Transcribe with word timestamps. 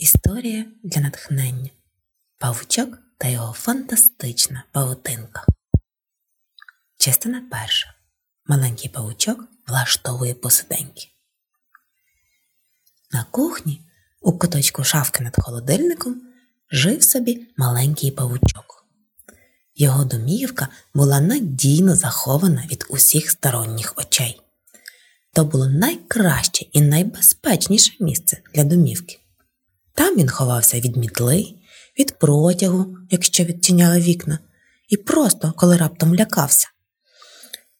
Історія 0.00 0.66
для 0.82 1.00
натхнення. 1.00 1.70
Павучок 2.38 2.98
та 3.18 3.28
його 3.28 3.52
фантастична 3.52 4.64
павутинка. 4.72 5.44
Частина 6.96 7.42
перша. 7.50 7.94
Маленький 8.46 8.90
павучок 8.90 9.44
влаштовує 9.66 10.34
посиденьки. 10.34 11.08
На 13.10 13.24
кухні 13.24 13.80
у 14.20 14.38
куточку 14.38 14.84
шафки 14.84 15.24
над 15.24 15.36
холодильником 15.38 16.22
жив 16.70 17.02
собі 17.02 17.46
маленький 17.56 18.10
павучок. 18.10 18.86
Його 19.74 20.04
домівка 20.04 20.68
була 20.94 21.20
надійно 21.20 21.96
захована 21.96 22.66
від 22.66 22.84
усіх 22.88 23.30
сторонніх 23.30 23.98
очей. 23.98 24.40
То 25.32 25.44
було 25.44 25.68
найкраще 25.68 26.66
і 26.72 26.80
найбезпечніше 26.80 27.92
місце 28.00 28.42
для 28.54 28.64
домівки. 28.64 29.20
Там 30.10 30.18
він 30.18 30.28
ховався 30.28 30.80
від 30.80 30.96
мітли, 30.96 31.46
від 31.98 32.18
протягу, 32.18 32.96
якщо 33.10 33.44
відчиняли 33.44 34.00
вікна, 34.00 34.38
і 34.88 34.96
просто 34.96 35.52
коли 35.56 35.76
раптом 35.76 36.16
лякався. 36.16 36.68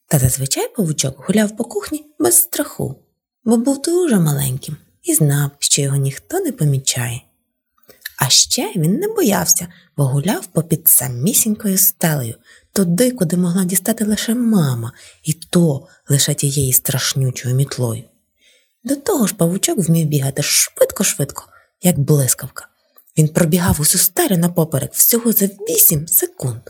Та 0.09 0.19
зазвичай 0.19 0.69
павучок 0.77 1.24
гуляв 1.27 1.57
по 1.57 1.65
кухні 1.65 2.05
без 2.19 2.37
страху, 2.37 2.97
бо 3.45 3.57
був 3.57 3.83
дуже 3.83 4.19
маленьким 4.19 4.77
і 5.02 5.15
знав, 5.15 5.51
що 5.59 5.83
його 5.83 5.97
ніхто 5.97 6.41
не 6.41 6.52
помічає. 6.52 7.23
А 8.19 8.29
ще 8.29 8.73
він 8.77 8.95
не 8.95 9.09
боявся, 9.09 9.69
бо 9.97 10.05
гуляв 10.05 10.47
попід 10.47 10.88
самісінькою 10.88 11.79
стелею, 11.79 12.35
туди, 12.73 13.10
куди 13.10 13.37
могла 13.37 13.65
дістати 13.65 14.05
лише 14.05 14.35
мама, 14.35 14.93
і 15.23 15.33
то 15.33 15.88
лише 16.09 16.35
тією 16.35 16.73
страшнючою 16.73 17.55
мітлою. 17.55 18.02
До 18.85 18.97
того 18.97 19.27
ж 19.27 19.35
павучок 19.35 19.79
вмів 19.79 20.07
бігати 20.09 20.43
швидко-швидко, 20.43 21.45
як 21.83 21.98
блискавка. 21.98 22.69
Він 23.19 23.29
пробігав 23.29 23.80
усю 23.80 23.98
стелю 23.98 24.37
напоперек 24.37 24.95
всього 24.95 25.33
за 25.33 25.47
вісім 25.47 26.09
секунд. 26.09 26.60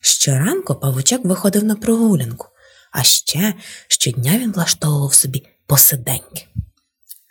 Щоранку 0.00 0.74
павучок 0.74 1.24
виходив 1.24 1.64
на 1.64 1.76
прогулянку, 1.76 2.46
а 2.92 3.02
ще 3.02 3.54
щодня 3.88 4.38
він 4.38 4.52
влаштовував 4.52 5.14
собі 5.14 5.46
посиденьки. 5.66 6.46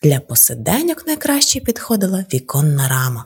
Для 0.03 0.19
посиденьок 0.19 1.07
найкраще 1.07 1.59
підходила 1.59 2.25
віконна 2.33 2.87
рама. 2.87 3.25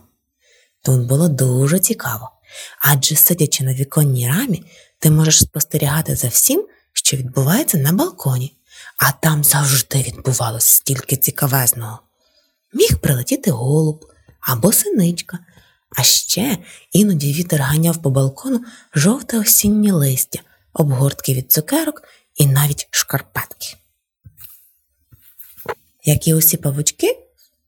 Тут 0.81 1.07
було 1.07 1.29
дуже 1.29 1.79
цікаво, 1.79 2.31
адже 2.81 3.15
сидячи 3.15 3.63
на 3.63 3.73
віконній 3.73 4.27
рамі, 4.27 4.63
ти 4.99 5.11
можеш 5.11 5.39
спостерігати 5.39 6.15
за 6.15 6.27
всім, 6.27 6.67
що 6.93 7.17
відбувається 7.17 7.77
на 7.77 7.91
балконі, 7.91 8.57
а 8.97 9.11
там 9.11 9.43
завжди 9.43 10.01
відбувалося 10.01 10.75
стільки 10.75 11.15
цікавезного. 11.17 11.99
Прилетіти 13.01 13.51
голуб 13.51 14.05
або 14.39 14.71
синичка, 14.71 15.39
а 15.97 16.03
ще 16.03 16.57
іноді 16.91 17.33
вітер 17.33 17.61
ганяв 17.61 18.01
по 18.01 18.09
балкону 18.09 18.65
жовте 18.95 19.39
осіннє 19.39 19.93
листя, 19.93 20.39
обгортки 20.73 21.33
від 21.33 21.51
цукерок 21.51 22.03
і 22.35 22.47
навіть 22.47 22.87
шкарпетки. 22.91 23.75
Як 26.03 26.27
і 26.27 26.33
усі 26.33 26.57
павучки, 26.57 27.17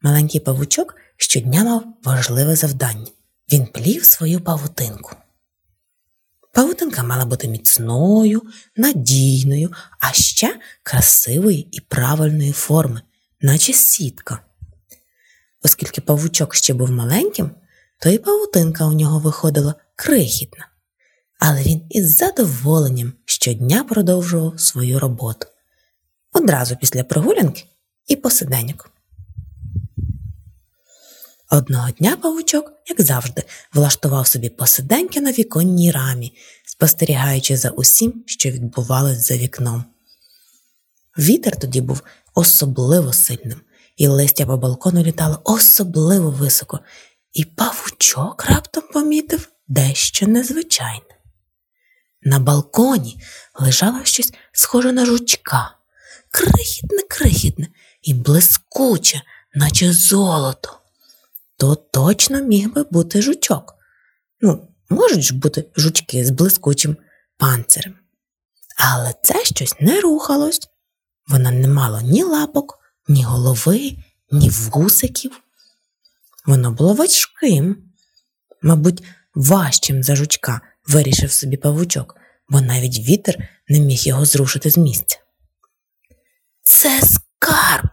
маленький 0.01 0.39
павучок 0.41 0.95
щодня 1.17 1.63
мав 1.63 1.83
важливе 2.03 2.55
завдання. 2.55 3.07
Він 3.51 3.65
плів 3.65 4.05
свою 4.05 4.41
павутинку. 4.41 5.15
Павутинка 6.53 7.03
мала 7.03 7.25
бути 7.25 7.47
міцною, 7.47 8.41
надійною, 8.75 9.71
а 9.99 10.13
ще 10.13 10.59
красивої 10.83 11.67
і 11.71 11.79
правильної 11.79 12.51
форми, 12.51 13.01
наче 13.41 13.73
сітка. 13.73 14.39
Павучок 16.05 16.55
ще 16.55 16.73
був 16.73 16.91
маленьким, 16.91 17.51
то 17.99 18.09
і 18.09 18.17
павутинка 18.17 18.85
у 18.85 18.93
нього 18.93 19.19
виходила 19.19 19.75
крихітна. 19.95 20.67
Але 21.39 21.63
він 21.63 21.81
із 21.89 22.17
задоволенням 22.17 23.13
щодня 23.25 23.83
продовжував 23.83 24.59
свою 24.59 24.99
роботу. 24.99 25.47
Одразу 26.33 26.75
після 26.75 27.03
прогулянки 27.03 27.63
і 28.07 28.15
посиденьок. 28.15 28.89
Одного 31.49 31.91
дня 31.91 32.17
павучок, 32.17 32.73
як 32.89 33.01
завжди, 33.01 33.43
влаштував 33.73 34.27
собі 34.27 34.49
посиденьки 34.49 35.21
на 35.21 35.31
віконній 35.31 35.91
рамі, 35.91 36.33
спостерігаючи 36.65 37.57
за 37.57 37.69
усім, 37.69 38.23
що 38.25 38.49
відбувалось 38.49 39.27
за 39.27 39.37
вікном. 39.37 39.83
Вітер 41.17 41.59
тоді 41.59 41.81
був 41.81 42.01
особливо 42.35 43.13
сильним, 43.13 43.61
і 43.95 44.07
листя 44.07 44.45
по 44.45 44.57
балкону 44.57 45.03
літало 45.03 45.41
особливо 45.43 46.29
високо, 46.29 46.79
і 47.33 47.45
павучок 47.45 48.45
раптом 48.45 48.83
помітив 48.93 49.49
дещо 49.67 50.27
незвичайне. 50.27 51.13
На 52.21 52.39
балконі 52.39 53.21
лежало 53.59 53.99
щось 54.03 54.33
схоже 54.51 54.91
на 54.91 55.05
жучка, 55.05 55.77
крихітне, 56.31 56.99
крихітне 57.09 57.67
і 58.01 58.13
блискуче, 58.13 59.21
наче 59.53 59.93
золото. 59.93 60.79
То 61.57 61.75
точно 61.75 62.41
міг 62.41 62.73
би 62.73 62.83
бути 62.83 63.21
жучок. 63.21 63.75
Ну, 64.41 64.67
можуть 64.89 65.21
ж 65.21 65.35
бути 65.35 65.65
жучки 65.77 66.25
з 66.25 66.29
блискучим 66.29 66.97
панцирем. 67.37 67.95
Але 68.77 69.13
це 69.23 69.45
щось 69.45 69.75
не 69.79 70.01
рухалось. 70.01 70.59
Воно 71.27 71.51
не 71.51 71.67
мало 71.67 72.01
ні 72.01 72.23
лапок, 72.23 72.79
ні 73.07 73.23
голови, 73.23 73.97
ні 74.31 74.49
вусиків. 74.49 75.31
Воно 76.45 76.71
було 76.71 76.93
важким, 76.93 77.77
мабуть, 78.61 79.03
важчим 79.35 80.03
за 80.03 80.15
жучка, 80.15 80.61
вирішив 80.87 81.31
собі 81.31 81.57
павучок, 81.57 82.15
бо 82.49 82.61
навіть 82.61 82.99
вітер 82.99 83.49
не 83.67 83.79
міг 83.79 83.99
його 83.99 84.25
зрушити 84.25 84.69
з 84.69 84.77
місця. 84.77 85.17
Це 86.63 87.01
скарб, 87.01 87.89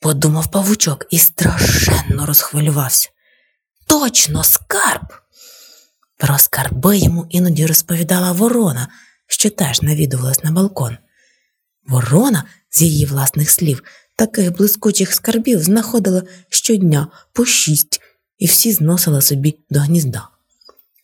подумав 0.00 0.50
павучок 0.50 1.06
і 1.10 1.18
страшенно 1.18 2.26
розхвилювався. 2.26 3.08
Точно 3.86 4.44
скарб. 4.44 5.06
Про 6.16 6.38
скарби 6.38 6.98
йому 6.98 7.26
іноді 7.30 7.66
розповідала 7.66 8.32
ворона, 8.32 8.88
що 9.26 9.50
теж 9.50 9.82
навідувалась 9.82 10.44
на 10.44 10.50
балкон. 10.50 10.96
Ворона, 11.86 12.44
з 12.70 12.82
її 12.82 13.06
власних 13.06 13.50
слів, 13.50 13.82
таких 14.18 14.56
блискучих 14.56 15.14
скарбів 15.14 15.62
знаходила 15.62 16.22
щодня 16.48 17.08
по 17.32 17.44
шість 17.44 18.00
і 18.38 18.46
всі 18.46 18.72
зносила 18.72 19.20
собі 19.20 19.58
до 19.70 19.80
гнізда. 19.80 20.28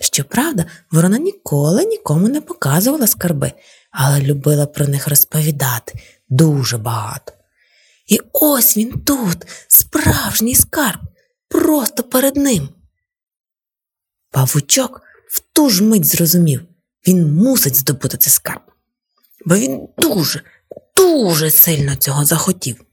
Щоправда, 0.01 0.67
ворона 0.91 1.19
ніколи 1.19 1.85
нікому 1.85 2.29
не 2.29 2.41
показувала 2.41 3.07
скарби, 3.07 3.53
але 3.91 4.21
любила 4.21 4.67
про 4.67 4.87
них 4.87 5.09
розповідати 5.09 5.99
дуже 6.29 6.79
багато. 6.79 7.33
І 8.07 8.21
ось 8.33 8.77
він 8.77 8.93
тут, 9.01 9.47
справжній 9.69 10.55
скарб, 10.55 11.01
просто 11.49 12.03
перед 12.03 12.37
ним. 12.37 12.69
Павучок 14.31 15.03
в 15.29 15.41
ту 15.53 15.71
ж 15.71 15.83
мить 15.83 16.05
зрозумів, 16.05 16.63
він 17.07 17.35
мусить 17.35 17.77
здобути 17.77 18.17
цей 18.17 18.33
скарб, 18.33 18.63
бо 19.47 19.57
він 19.57 19.89
дуже, 19.99 20.43
дуже 20.97 21.51
сильно 21.51 21.97
цього 21.97 22.25
захотів. 22.25 22.85